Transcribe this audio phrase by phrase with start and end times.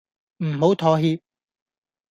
[0.43, 1.21] 唔好妥協